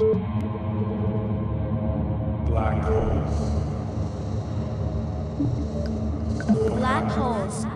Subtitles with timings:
[0.00, 0.16] Black
[2.88, 3.36] holes.
[6.74, 7.66] Black holes.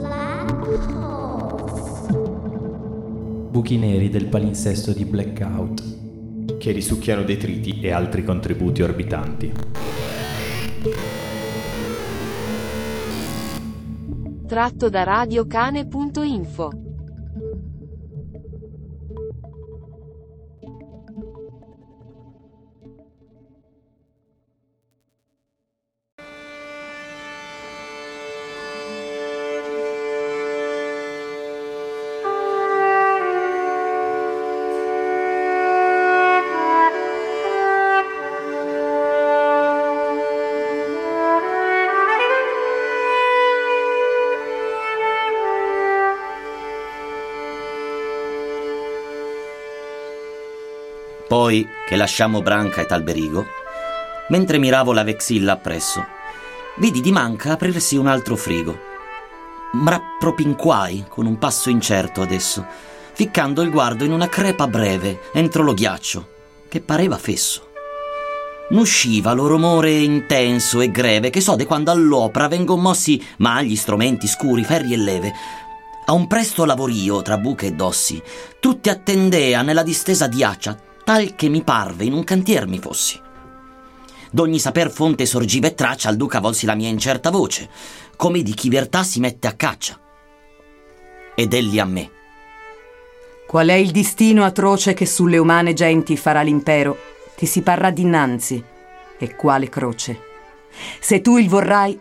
[0.00, 2.10] Black holes.
[3.50, 6.00] Buchi neri del palinsesto di Blackout.
[6.58, 9.52] che risucchiano detriti e altri contributi orbitanti.
[14.48, 16.91] Tratto da radiocane.info.
[51.32, 53.46] Poi, che lasciamo Branca e Talberigo,
[54.28, 56.04] mentre miravo la vexilla appresso,
[56.76, 58.78] vidi di manca aprirsi un altro frigo.
[59.72, 62.66] M'rappropinquai con un passo incerto adesso,
[63.14, 66.28] ficcando il guardo in una crepa breve entro lo ghiaccio,
[66.68, 67.70] che pareva fesso.
[68.68, 74.26] N'usciva lo rumore intenso e greve che so de quando all'opera vengon mossi magli, strumenti
[74.26, 75.32] scuri, ferri e leve.
[76.04, 78.22] A un presto lavorio tra buche e dossi,
[78.60, 83.20] tutti attendea nella distesa diaccia, tal che mi parve in un cantier mi fossi.
[84.30, 87.68] D'ogni saper fonte sorgiva e traccia al duca volsi la mia incerta voce,
[88.16, 89.98] come di chi vertà si mette a caccia.
[91.34, 92.10] Ed egli a me.
[93.46, 96.96] Qual è il destino atroce che sulle umane genti farà l'impero?
[97.36, 98.64] Ti si parrà dinanzi.
[99.18, 100.20] E quale croce?
[100.98, 102.00] Se tu il vorrai,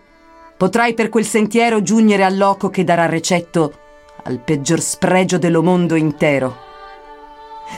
[0.56, 3.80] potrai per quel sentiero giungere al loco che darà recetto
[4.24, 6.70] al peggior spregio dello mondo intero.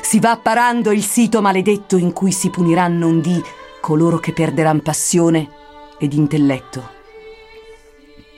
[0.01, 3.41] Si va apparando il sito maledetto in cui si puniranno un dì
[3.81, 5.49] coloro che perderan passione
[5.97, 6.89] ed intelletto.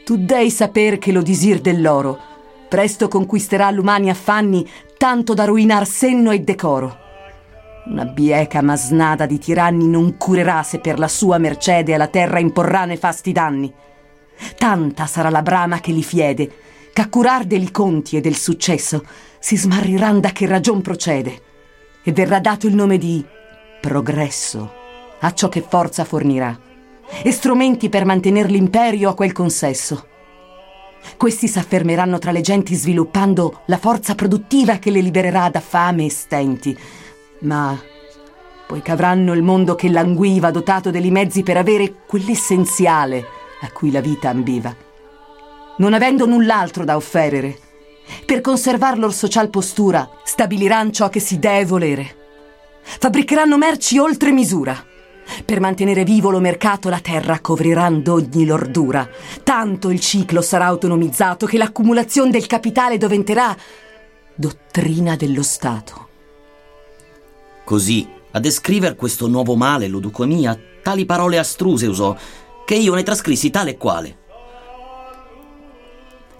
[0.04, 2.34] Tu dei saper che lo disir dell'oro
[2.68, 7.04] presto conquisterà l'umani affanni tanto da ruinar senno e decoro.
[7.86, 12.86] Una bieca masnada di tiranni non curerà se per la sua mercede alla terra imporrà
[12.86, 13.74] nefasti danni.
[14.58, 16.52] Tanta sarà la brama che li fiede,
[16.92, 19.06] ch'a curar deli conti e del successo
[19.40, 21.42] si smarriran da che ragion procede,
[22.06, 23.26] e verrà dato il nome di
[23.82, 24.84] progresso
[25.20, 26.58] a ciò che forza fornirà,
[27.24, 30.08] e strumenti per mantener l'imperio a quel consesso.
[31.18, 36.12] Questi s'affermeranno tra le genti sviluppando la forza produttiva che le libererà da fame e
[36.12, 36.78] stenti,
[37.40, 37.78] ma
[38.68, 43.26] poiché avranno il mondo che languiva dotato degli mezzi per avere quell'essenziale
[43.62, 44.76] a cui la vita ambiva,
[45.78, 47.58] non avendo null'altro da offerere,
[48.26, 52.16] per conservar lor social postura stabiliran ciò che si dee volere.
[52.82, 54.84] Fabbricheranno merci oltre misura.
[55.44, 59.10] Per mantenere vivo lo mercato la terra copriran d'ogni lordura.
[59.44, 63.56] Tanto il ciclo sarà autonomizzato che l'accumulazione del capitale diventerà
[64.36, 66.08] dottrina dello Stato.
[67.64, 72.16] Così, a descriver questo nuovo male, ludocomia, tali parole astruse usò,
[72.64, 74.18] che io ne trascrissi tale e quale.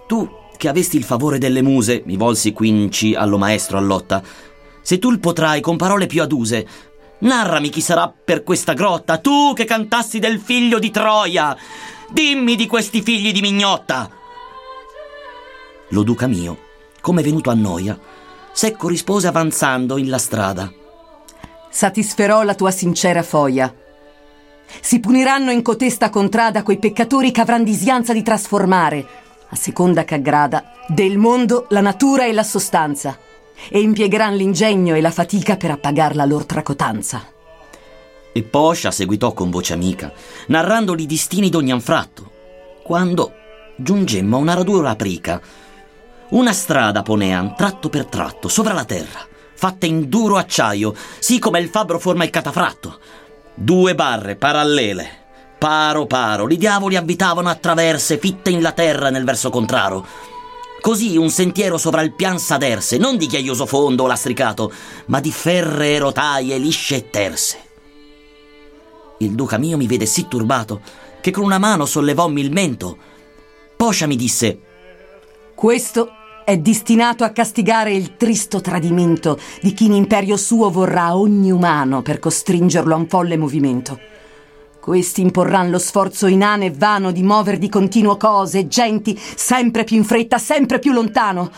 [0.06, 4.22] Tu, che avesti il favore delle muse, mi volsi quinci allo maestro Allotta,
[4.82, 6.66] se tu il potrai con parole più aduse,
[7.18, 11.56] narrami chi sarà per questa grotta, tu che cantassi del figlio di Troia,
[12.10, 14.08] dimmi di questi figli di mignotta.
[15.88, 16.58] Lo duca mio,
[17.00, 17.98] come venuto a noia,
[18.52, 20.72] secco rispose avanzando in la strada.
[21.68, 23.74] Satisferò la tua sincera foia.
[24.80, 30.16] Si puniranno in cotesta contrada quei peccatori che avran disianza di trasformare, a seconda che
[30.16, 33.18] aggrada, del mondo la natura e la sostanza,
[33.68, 37.24] e impiegheran l'ingegno e la fatica per appagar la lor tracotanza.
[38.32, 40.12] E Poscia seguitò con voce amica,
[40.48, 42.30] narrandoli i destini d'ogni anfratto,
[42.82, 43.32] quando
[43.76, 45.40] giungemmo a una radura aprica.
[46.28, 49.20] Una strada ponean, tratto per tratto, sopra la terra,
[49.54, 52.98] fatta in duro acciaio, sì come il fabbro forma il catafratto.
[53.54, 55.25] Due barre parallele,
[55.66, 60.06] paro paro, li diavoli abitavano a traverse fitte in la terra nel verso contrario.
[60.80, 64.72] Così un sentiero sopra il pian s'aderse, non di ghiaioso fondo o lastricato,
[65.06, 67.58] ma di ferree rotaie lisce e terse.
[69.18, 70.80] Il duca mio mi vede sì turbato
[71.20, 72.96] che con una mano sollevommi il mento.
[73.76, 74.60] Poscia mi disse:
[75.52, 76.10] Questo
[76.44, 82.02] è destinato a castigare il tristo tradimento di chi in imperio suo vorrà ogni umano
[82.02, 84.14] per costringerlo a un folle movimento.
[84.86, 89.96] Questi imporranno lo sforzo inane e vano di mover di continuo cose genti sempre più
[89.96, 91.50] in fretta, sempre più lontano.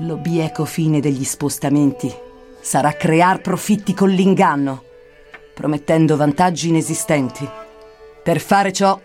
[0.00, 2.14] Lo bieco fine degli spostamenti
[2.60, 4.82] sarà crear profitti con l'inganno,
[5.54, 7.48] promettendo vantaggi inesistenti.
[8.22, 9.00] Per fare ciò,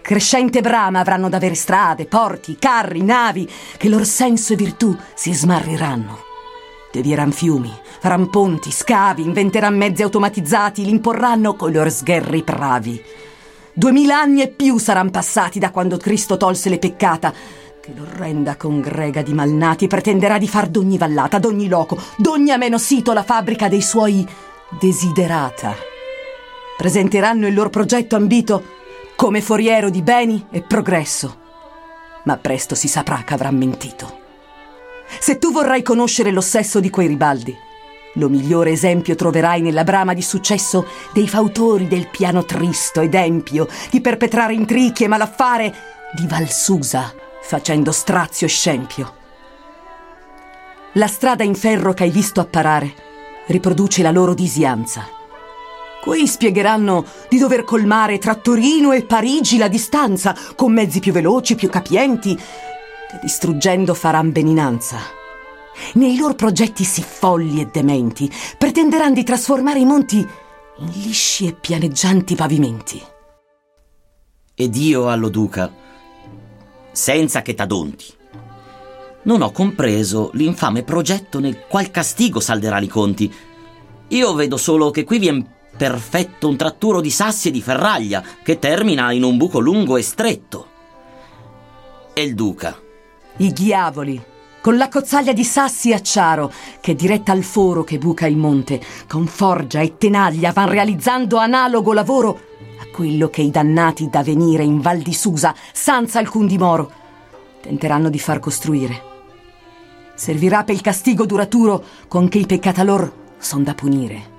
[0.00, 3.46] crescente brama avranno da avere strade, porti, carri, navi,
[3.76, 6.29] che lor senso e virtù si smarriranno.
[6.92, 13.00] Devieran fiumi, faran ponti, scavi, inventeran mezzi automatizzati, li imporranno coi lor sgherri pravi.
[13.72, 17.32] Duemila anni e più saran passati da quando Cristo tolse le peccata,
[17.80, 23.12] che l'orrenda congrega di malnati pretenderà di far d'ogni vallata, d'ogni loco, d'ogni ameno sito
[23.12, 24.26] la fabbrica dei suoi
[24.68, 25.74] desiderata.
[26.76, 28.62] Presenteranno il loro progetto ambito
[29.14, 31.36] come foriero di beni e progresso,
[32.24, 34.19] ma presto si saprà che avranno mentito.
[35.18, 37.56] Se tu vorrai conoscere lo sesso di quei ribaldi,
[38.14, 43.68] lo migliore esempio troverai nella brama di successo dei fautori del piano tristo ed empio,
[43.90, 45.74] di perpetrare intricchi e malaffare
[46.16, 49.14] di Valsusa, facendo strazio e scempio.
[50.94, 52.92] La strada in ferro che hai visto apparare
[53.46, 55.06] riproduce la loro disianza.
[56.00, 61.54] Quei spiegheranno di dover colmare tra Torino e Parigi la distanza con mezzi più veloci,
[61.54, 62.36] più capienti,
[63.10, 64.98] che distruggendo faran beninanza.
[65.94, 71.54] Nei loro progetti sì folli e dementi pretenderanno di trasformare i monti in lisci e
[71.54, 73.02] pianeggianti pavimenti.
[74.54, 75.72] Ed io allo duca,
[76.92, 78.06] senza che t'adonti,
[79.22, 83.32] non ho compreso l'infame progetto nel qual castigo salderà i conti.
[84.08, 85.46] Io vedo solo che qui vien
[85.76, 90.02] perfetto un tratturo di sassi e di ferraglia che termina in un buco lungo e
[90.02, 90.68] stretto.
[92.12, 92.78] E il duca,
[93.40, 94.22] I diavoli,
[94.60, 98.78] con la cozzaglia di sassi e acciaro, che diretta al foro che buca il monte,
[99.08, 102.38] con forgia e tenaglia van realizzando analogo lavoro
[102.80, 106.92] a quello che i dannati da venire in Val di Susa, senza alcun dimoro,
[107.62, 109.02] tenteranno di far costruire.
[110.14, 114.38] Servirà per il castigo duraturo con che i peccatalor son da punire.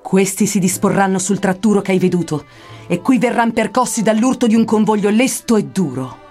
[0.00, 2.46] Questi si disporranno sul tratturo che hai veduto,
[2.86, 6.24] e qui verran percossi dall'urto di un convoglio lesto e duro.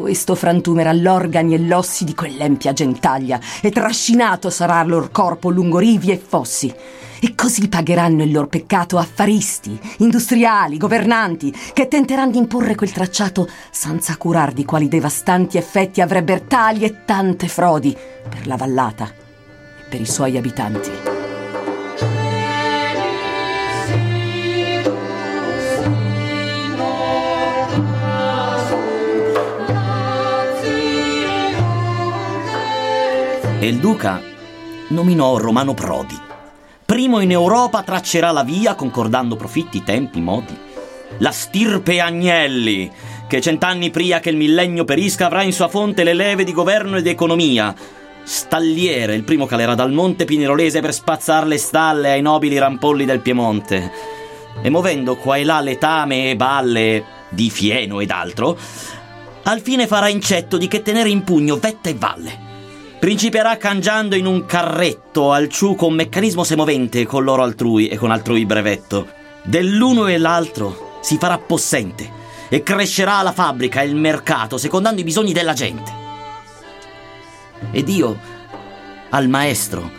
[0.00, 6.10] Questo frantumerà l'organi e l'ossi di quell'empia gentaglia, e trascinato sarà lor corpo lungo rivi
[6.10, 6.74] e fossi.
[7.20, 13.46] E così pagheranno il lor peccato affaristi, industriali, governanti, che tenteranno di imporre quel tracciato
[13.70, 17.94] senza curar di quali devastanti effetti avrebbero tali e tante frodi
[18.26, 21.19] per la vallata e per i suoi abitanti.
[33.70, 34.20] Il duca
[34.88, 36.18] nominò Romano Prodi.
[36.84, 40.58] Primo in Europa traccerà la via concordando profitti, tempi, modi.
[41.18, 42.90] La stirpe Agnelli,
[43.28, 46.96] che cent'anni prima che il millennio perisca avrà in sua fonte le leve di governo
[46.96, 47.72] ed economia.
[48.24, 53.20] Stalliere, il primo calerà dal monte Pinerolese per spazzar le stalle ai nobili rampolli del
[53.20, 53.92] Piemonte.
[54.60, 58.58] E muovendo qua e là letame e balle di fieno ed altro,
[59.44, 62.49] al fine farà incetto di che tenere in pugno vetta e valle.
[63.10, 68.12] Principerà cangiando in un carretto al ciù con meccanismo semovente con l'oro altrui e con
[68.12, 69.08] altrui brevetto.
[69.42, 72.08] Dell'uno e l'altro si farà possente
[72.48, 75.92] e crescerà la fabbrica e il mercato secondando i bisogni della gente.
[77.72, 78.16] Ed io,
[79.08, 79.90] al maestro,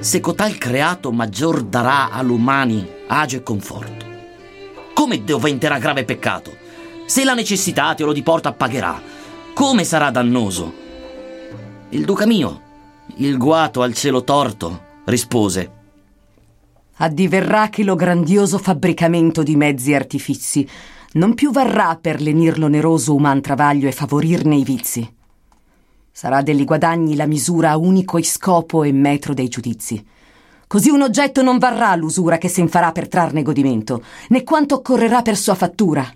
[0.00, 4.06] se cotal creato maggior darà all'umani agio e conforto.
[4.92, 6.52] Come diventerà grave peccato?
[7.06, 9.00] Se la necessità te lo diporta pagherà,
[9.54, 10.79] come sarà dannoso?
[11.92, 12.60] Il duca mio,
[13.16, 15.78] il guato al cielo torto, rispose.
[16.98, 20.68] Addiverrà che lo grandioso fabbricamento di mezzi e artifizi
[21.14, 25.14] non più varrà per lenir l'oneroso uman travaglio e favorirne i vizi.
[26.12, 30.06] Sarà degli guadagni la misura unico e scopo e metro dei giudizi.
[30.68, 35.22] Così un oggetto non varrà l'usura che se farà per trarne godimento, né quanto occorrerà
[35.22, 36.08] per sua fattura,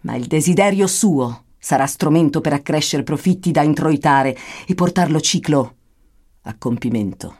[0.00, 5.76] ma il desiderio suo sarà strumento per accrescere profitti da introitare e portarlo ciclo
[6.42, 7.36] a compimento.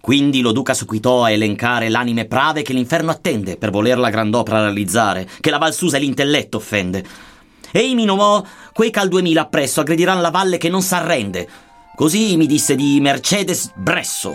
[0.00, 4.62] Quindi lo duca seguitò a elencare l'anime prave che l'inferno attende per voler la grand'opera
[4.62, 7.04] realizzare, che la Valsusa e l'intelletto offende.
[7.72, 8.42] Ei mi nomò
[8.72, 11.46] quei che al duemila appresso aggrediran la valle che non s'arrende.
[11.94, 14.34] Così mi disse di Mercedes Bresso,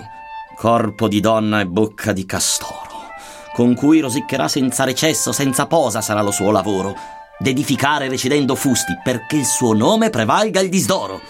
[0.55, 3.09] corpo di donna e bocca di castoro,
[3.51, 9.38] con cui rosiccherà senza recesso, senza posa sarà lo suo lavoro, d'edificare recidendo fusti, perché
[9.38, 11.22] il suo nome prevalga il disdoro.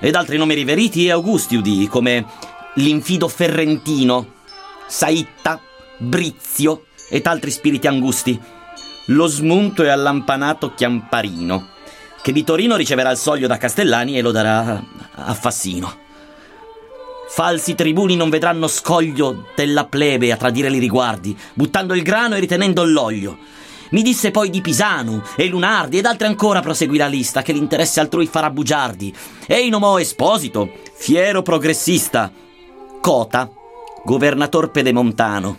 [0.00, 2.24] Ed altri nomi riveriti e augusti udì, come
[2.76, 4.32] l'infido Ferrentino,
[4.86, 5.60] Saitta,
[5.98, 8.40] Brizio ed altri spiriti angusti.
[9.06, 11.68] Lo smunto e allampanato Chiamparino,
[12.22, 14.82] che di Torino riceverà il soglio da Castellani e lo darà
[15.14, 16.08] a Fassino.
[17.28, 22.40] Falsi tribuni non vedranno scoglio della plebe a tradire li riguardi, buttando il grano e
[22.40, 23.38] ritenendo l'olio.
[23.90, 28.00] Mi disse poi di Pisanu e Lunardi ed altri ancora proseguì la lista che l'interesse
[28.00, 29.14] altrui farà bugiardi.
[29.46, 32.30] Einomo Esposito, fiero progressista.
[33.00, 33.50] Cota,
[34.04, 35.58] governator pedemontano.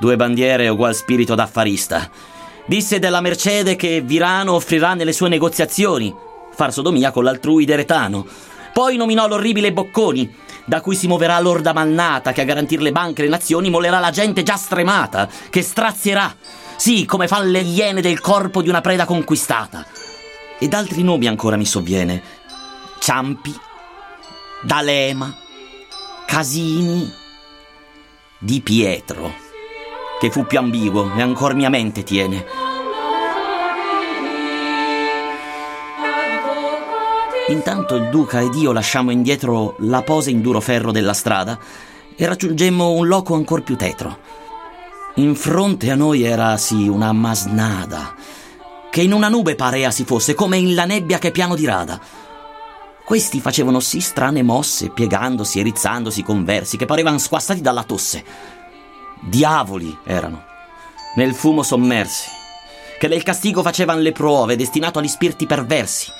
[0.00, 2.10] Due bandiere ugual spirito d'affarista.
[2.66, 6.12] Disse della Mercede che Virano offrirà nelle sue negoziazioni
[6.52, 8.26] far sodomia con l'altrui deretano.
[8.72, 10.32] Poi nominò l'orribile Bocconi,
[10.64, 13.98] da cui si muoverà l'orda mannata che a garantir le banche e le nazioni molerà
[13.98, 16.34] la gente già stremata, che strazierà,
[16.80, 19.84] sì, come fan le iene del corpo di una preda conquistata.
[20.58, 22.22] Ed altri nomi ancora mi sovviene.
[22.98, 23.54] Ciampi,
[24.62, 25.30] D'Alema,
[26.26, 27.06] Casini,
[28.38, 29.30] Di Pietro,
[30.18, 32.46] che fu più ambiguo e ancor mia mente tiene.
[37.48, 41.58] Intanto il duca ed io lasciamo indietro la pose in duro ferro della strada
[42.16, 44.29] e raggiungemmo un loco ancor più tetro.
[45.16, 48.14] In fronte a noi era sì una masnada,
[48.90, 52.00] che in una nube parea si fosse, come in la nebbia che piano di rada.
[53.04, 58.24] Questi facevano sì strane mosse, piegandosi e rizzandosi con versi che parevano squassati dalla tosse.
[59.20, 60.44] Diavoli erano,
[61.16, 62.28] nel fumo sommersi,
[62.98, 66.12] che del castigo facevano le prove, destinato agli spiriti perversi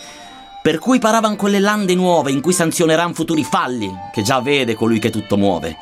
[0.62, 4.98] per cui paravan quelle lande nuove in cui sanzioneran futuri falli, che già vede colui
[4.98, 5.74] che tutto muove.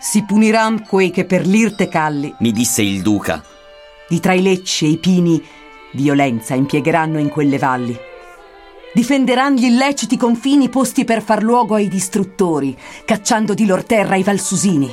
[0.00, 3.42] Si puniran quei che per l'irte calli, Mi disse il duca,
[4.08, 5.42] di tra i lecci e i pini,
[5.92, 7.98] violenza impiegheranno in quelle valli.
[8.94, 14.22] Difenderan gli illeciti confini posti per far luogo ai distruttori, cacciando di lor terra i
[14.22, 14.88] valsusini.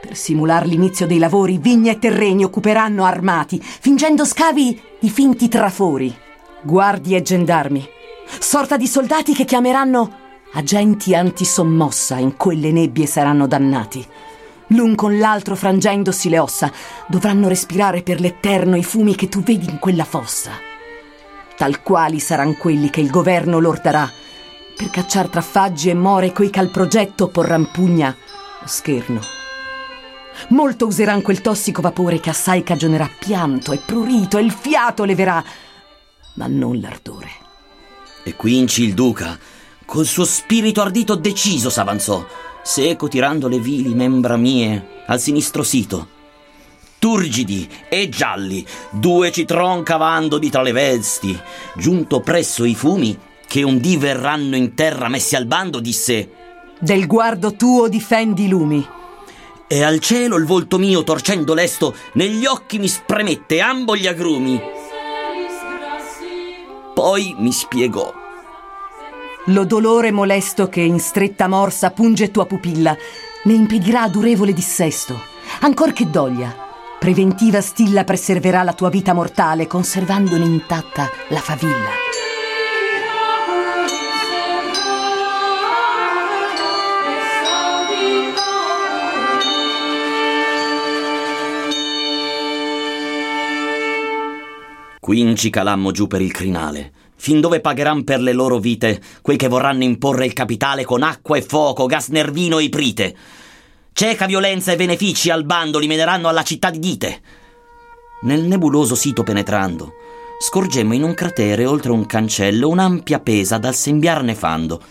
[0.00, 6.12] Per simular l'inizio dei lavori, vigne e terreni occuperanno armati, fingendo scavi di finti trafori.
[6.62, 7.88] Guardie e gendarmi,
[8.40, 14.06] sorta di soldati che chiameranno agenti antisommossa in quelle nebbie saranno dannati.
[14.68, 16.70] L'un con l'altro frangendosi le ossa,
[17.08, 20.52] dovranno respirare per l'eterno i fumi che tu vedi in quella fossa.
[21.56, 24.10] Tal quali saran quelli che il governo lor darà,
[24.76, 28.14] per cacciar traffaggi e more coi che al progetto porran pugna
[28.62, 29.20] o scherno.
[30.50, 35.44] Molto useran quel tossico vapore che assai cagionerà pianto e prurito e il fiato leverà,
[36.34, 37.28] ma non l'ardore.
[38.22, 39.38] e quinci il duca,
[39.90, 42.24] col suo spirito ardito deciso s'avanzò,
[42.62, 46.06] seco tirando le vili membra mie al sinistro sito.
[47.00, 51.36] Turgidi e gialli, due citron cavando di tra le vesti,
[51.74, 53.18] giunto presso i fumi,
[53.48, 56.30] che un dì verranno in terra messi al bando, disse
[56.78, 58.86] Del guardo tuo difendi i lumi.
[59.66, 64.60] E al cielo il volto mio, torcendo lesto, negli occhi mi spremette ambo gli agrumi.
[66.94, 68.19] Poi mi spiegò.
[69.46, 72.94] Lo dolore molesto che in stretta morsa punge tua pupilla
[73.44, 75.18] ne impedirà durevole dissesto,
[75.60, 76.54] ancor che doglia.
[76.98, 82.08] Preventiva stilla preserverà la tua vita mortale, conservandone intatta la favilla.
[95.00, 99.46] Quinci calammo giù per il crinale, fin dove pagheran per le loro vite quei che
[99.46, 103.16] vorranno imporre il capitale con acqua e fuoco, gas nervino e iprite.
[103.92, 107.20] Cieca violenza e benefici al bando li meneranno alla città di Dite.
[108.22, 109.92] Nel nebuloso sito penetrando,
[110.40, 114.82] scorgemmo in un cratere oltre un cancello un'ampia pesa dal sembiar nefando.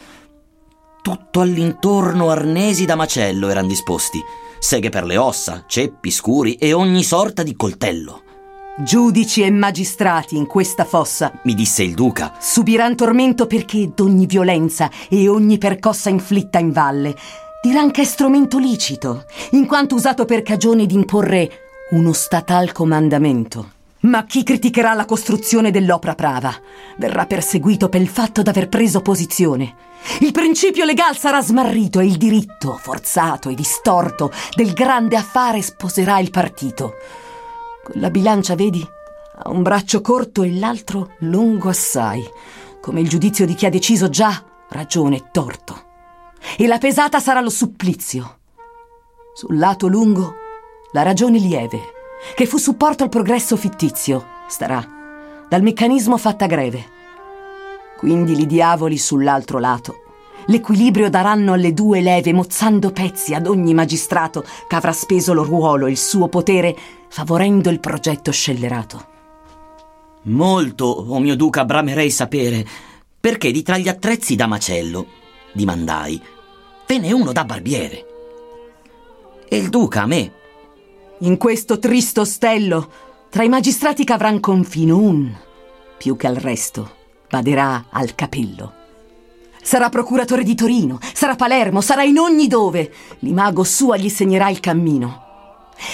[1.02, 4.20] Tutto all'intorno arnesi da macello eran disposti,
[4.60, 8.22] seghe per le ossa, ceppi scuri e ogni sorta di coltello.
[8.82, 14.90] Giudici e magistrati in questa fossa Mi disse il duca, subiran tormento perché d'ogni violenza
[15.10, 17.14] e ogni percossa inflitta in valle
[17.62, 21.50] diran che è strumento licito, in quanto usato per cagione di imporre
[21.92, 23.72] uno statal comandamento.
[24.02, 26.56] Ma chi criticherà la costruzione dell'opera prava
[26.96, 29.76] verrà perseguito per il fatto d'aver preso posizione.
[30.22, 36.20] Il principio legal sarà smarrito e il diritto, forzato e distorto, del grande affare sposerà
[36.20, 36.94] il partito.
[37.90, 38.88] Quella bilancia, vedi,
[39.38, 42.24] ha un braccio corto e l'altro lungo assai,
[42.80, 45.88] come il giudizio di chi ha deciso già ragione e torto.
[46.56, 48.42] E la pesata sarà lo supplizio.
[49.34, 50.36] Sul lato lungo,
[50.92, 51.82] la ragione lieve,
[52.36, 54.86] che fu supporto al progresso fittizio, starà,
[55.50, 56.86] dal meccanismo fatta greve.
[57.98, 60.04] Quindi li diavoli sull'altro lato.
[60.48, 65.86] L'equilibrio daranno alle due leve, mozzando pezzi ad ogni magistrato che avrà speso lo ruolo
[65.86, 66.76] e il suo potere,
[67.10, 69.08] favorendo il progetto scellerato.
[70.24, 72.66] Molto, o mio duca, bramerei sapere
[73.20, 75.06] perché di tra gli attrezzi da macello,
[75.52, 76.22] dimandai,
[76.88, 78.06] ve n'è uno da barbiere.
[79.48, 80.34] E il duca a me.
[81.20, 82.90] In questo tristo ostello,
[83.30, 85.36] tra i magistrati che avran confino, un,
[85.98, 86.96] più che al resto,
[87.30, 88.74] baderà al capello.
[89.62, 92.92] Sarà procuratore di Torino, sarà Palermo, sarà in ogni dove.
[93.20, 95.28] L'imago sua gli segnerà il cammino.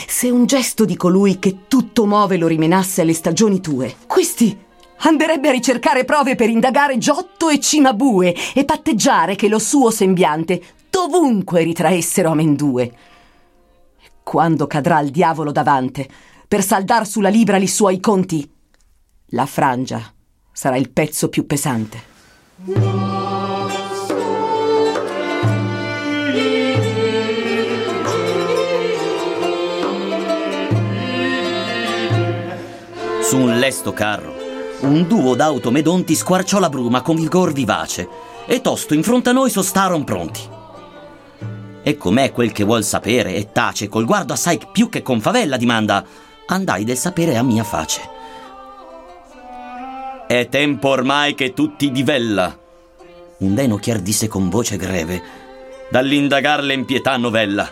[0.07, 4.63] Se un gesto di colui che tutto muove lo rimenasse alle stagioni tue, questi
[4.97, 10.61] Anderebbe a ricercare prove per indagare Giotto e Cimabue e patteggiare che lo suo sembiante
[10.89, 12.83] dovunque ritraessero amendue.
[14.01, 16.07] E quando cadrà il diavolo davante
[16.47, 18.49] per saldar sulla libra li suoi conti,
[19.29, 20.01] la frangia
[20.51, 22.13] sarà il pezzo più pesante.
[22.65, 23.34] Su
[33.65, 34.35] lesto carro,
[34.81, 38.07] un duo d'automedonti squarciò la bruma con vigor vivace
[38.45, 40.41] e tosto in fronte a noi sostaron pronti.
[41.81, 45.57] E com'è quel che vuol sapere e tace col guardo assai più che con favella
[45.57, 46.05] dimanda
[46.45, 48.01] andai del sapere a mia face.
[50.27, 52.55] È tempo ormai che tutti divella.
[53.37, 55.23] Un deno chiar disse con voce greve,
[55.89, 57.67] dall'indagar l'empietà novella.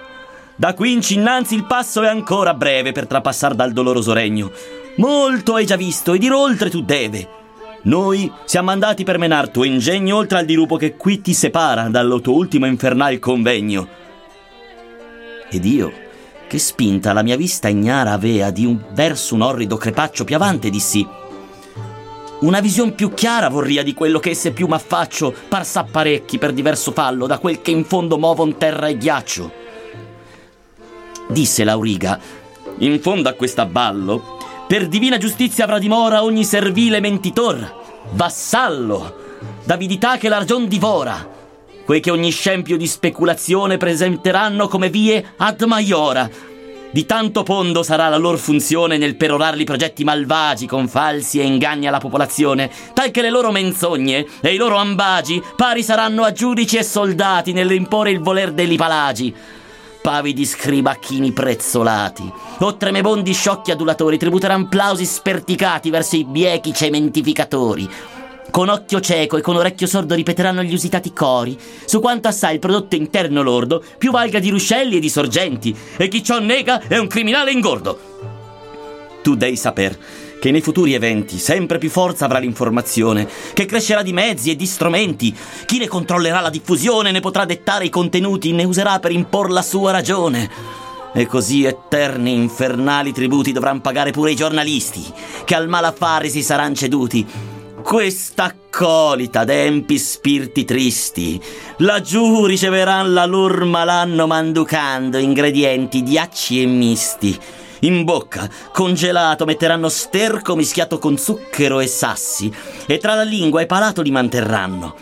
[0.56, 4.52] Da quinci innanzi il passo è ancora breve per trapassar dal doloroso regno.
[4.98, 7.42] Molto hai già visto e dir oltre tu deve.
[7.84, 12.22] Noi siamo andati per menar tuo ingegno oltre al dirupo che qui ti separa dallo
[12.22, 13.88] tuo ultimo infernal convegno.
[15.50, 15.92] Ed io,
[16.48, 21.06] che spinta la mia vista ignara avea di un verso un orrido crepaccio piavante, dissi
[22.42, 26.92] una vision più chiara vorria di quello che esse più m'affaccio, par s'apparecchi per diverso
[26.92, 29.52] fallo da quel che in fondo movon terra e ghiaccio.
[31.30, 32.20] Disse Lauriga,
[32.80, 34.42] in fondo a quest'abballo,
[34.74, 39.18] per divina giustizia avrà dimora ogni servile mentitor, vassallo,
[39.64, 41.30] d'avidità che l'argion divora,
[41.86, 46.28] quei che ogni scempio di speculazione presenteranno come vie ad maiora,
[46.90, 51.86] di tanto pondo sarà la loro funzione nel perorarli progetti malvagi con falsi e inganni
[51.86, 56.78] alla popolazione, tal che le loro menzogne e i loro ambagi pari saranno a giudici
[56.78, 59.36] e soldati nell'imporre il voler degli palagi.
[60.04, 67.90] Pavidi scribacchini prezzolati, o tremebondi sciocchi adulatori tributeranno plausi sperticati verso i biechi cementificatori,
[68.52, 71.58] con occhio cieco e con orecchio sordo ripeteranno gli usitati cori.
[71.86, 76.10] Su quanto assai il prodotto interno lordo più valga di ruscelli e di sorgenti, e
[76.10, 77.98] chi ciò nega è un criminale ingordo.
[79.24, 79.98] Tu devi saper
[80.44, 84.66] che nei futuri eventi sempre più forza avrà l'informazione, che crescerà di mezzi e di
[84.66, 85.34] strumenti.
[85.66, 89.62] Chi ne controllerà la diffusione, ne potrà dettare i contenuti, ne userà per impor la
[89.62, 90.52] sua ragione.
[91.14, 95.06] E così eterni infernali tributi dovranno pagare pure i giornalisti,
[95.46, 97.26] che al malaffare si saranno ceduti
[97.82, 101.42] questa accolita d'empi spiriti tristi.
[101.78, 107.40] Laggiù riceveran la lur malanno manducando ingredienti diacci e misti.
[107.84, 112.52] In bocca, congelato, metteranno sterco mischiato con zucchero e sassi,
[112.86, 114.96] e tra la lingua e palato li manterranno.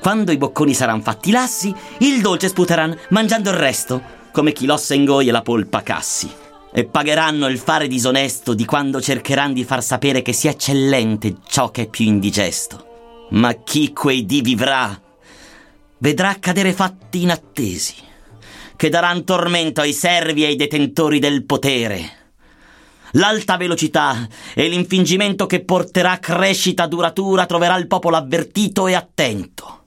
[0.00, 4.94] Quando i bocconi saranno fatti lassi, il dolce sputeranno mangiando il resto, come chi l'ossa
[4.94, 6.30] ingoia e la polpa cassi
[6.70, 11.70] e pagheranno il fare disonesto di quando cercheranno di far sapere che sia eccellente ciò
[11.70, 13.26] che è più indigesto.
[13.30, 15.00] Ma chi quei di vivrà
[15.98, 17.94] vedrà accadere fatti inattesi,
[18.76, 22.17] che daranno tormento ai servi e ai detentori del potere.
[23.12, 29.84] L'alta velocità e l'infingimento che porterà crescita duratura troverà il popolo avvertito e attento.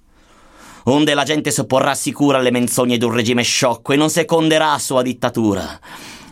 [0.86, 5.80] Onde la gente sopporrà sicura alle menzogne d'un regime sciocco e non seconderà sua dittatura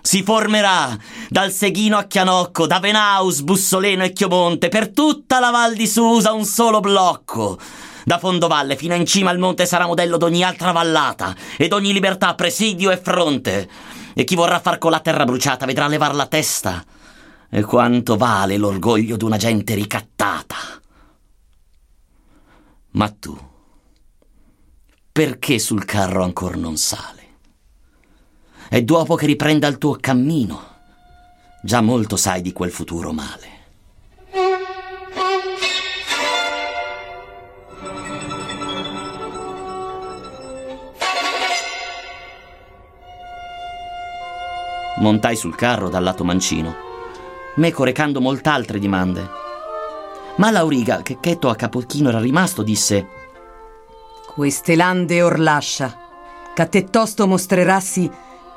[0.01, 0.97] si formerà
[1.27, 6.31] dal Seghino a Chianocco, da Venaus, Bussoleno e Chiomonte, per tutta la Val di Susa
[6.31, 7.59] un solo blocco.
[8.05, 12.33] Da Fondovalle fino in cima al monte sarà modello d'ogni altra vallata ed ogni libertà
[12.33, 13.69] presidio e fronte.
[14.19, 16.83] E chi vorrà far con la terra bruciata vedrà levar la testa.
[17.49, 20.55] E quanto vale l'orgoglio d'una gente ricattata.
[22.91, 23.37] Ma tu,
[25.11, 27.17] perché sul carro ancora non sale?
[28.71, 30.77] e dopo che riprenda il tuo cammino.
[31.61, 33.58] Già molto sai di quel futuro male.
[44.99, 46.75] Montai sul carro dal lato mancino,
[47.55, 49.27] meco recando molt'altre dimande.
[50.35, 53.07] Ma Lauriga, che cheto a capochino era rimasto, disse:
[54.27, 55.97] Queste lande or lascia,
[56.53, 58.11] che a te tosto mostrerassi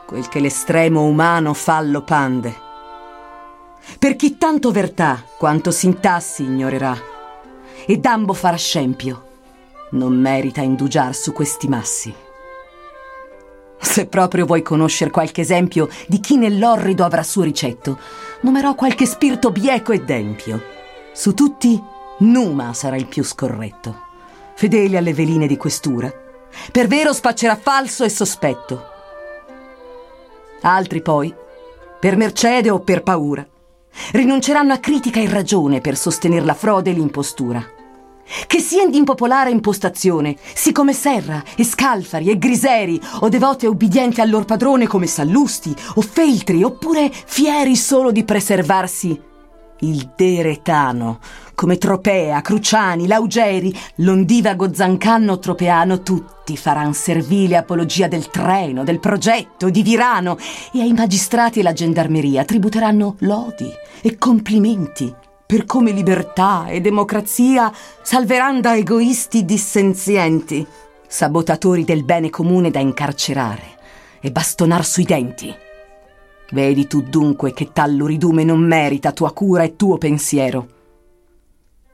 [0.04, 2.54] quel che l'estremo umano fallo pande.
[3.98, 6.96] Per chi tanto vertà quanto sintassi ignorerà,
[7.86, 9.28] e d'ambo farà scempio,
[9.92, 12.14] non merita indugiar su questi massi.
[13.82, 17.98] Se proprio vuoi conoscere qualche esempio di chi nell'orrido avrà suo ricetto,
[18.42, 20.62] nomerò qualche spirito bieco e dempio.
[21.12, 21.82] Su tutti,
[22.18, 24.02] Numa sarà il più scorretto,
[24.54, 26.10] fedele alle veline di questura.
[26.70, 28.86] Per vero spaccerà falso e sospetto.
[30.62, 31.34] Altri poi,
[31.98, 33.44] per mercede o per paura,
[34.12, 37.81] rinunceranno a critica e ragione per sostenere la frode e l'impostura.
[38.46, 43.68] Che sia in impopolare impostazione, sì come Serra, e Scalfari, e Griseri, o devoti e
[43.68, 49.30] ubbidienti al loro padrone come Sallusti, o Feltri, oppure fieri solo di preservarsi
[49.82, 51.18] il Deretano,
[51.54, 59.70] come Tropea, Cruciani, Laugeri, l'ondivago Zancanno Tropeano, tutti faranno servile apologia del treno, del progetto,
[59.70, 60.38] di Virano,
[60.72, 65.12] e ai magistrati e la gendarmeria tributeranno lodi e complimenti
[65.52, 70.66] per come libertà e democrazia salveranno da egoisti dissenzienti,
[71.06, 73.78] sabotatori del bene comune da incarcerare
[74.22, 75.54] e bastonar sui denti.
[76.52, 80.68] Vedi tu dunque che tallo ridume non merita tua cura e tuo pensiero.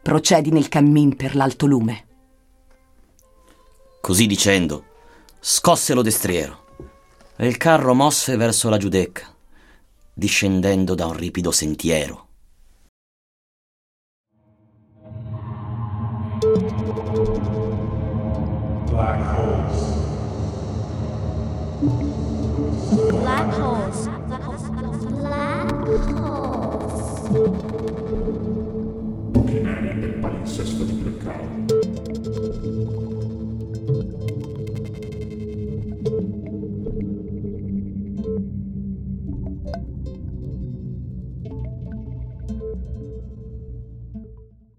[0.03, 2.07] Procedi nel cammin per l'alto lume.
[4.01, 4.85] Così dicendo,
[5.41, 6.65] scosse lo destriero
[7.35, 9.27] e il carro mosse verso la Giudecca,
[10.15, 12.27] discendendo da un ripido sentiero.
[18.99, 19.95] Black holes.
[23.13, 23.78] Black holes.